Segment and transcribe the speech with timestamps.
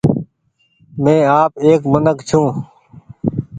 [1.03, 2.47] مين آپ ايڪ منک ڇون۔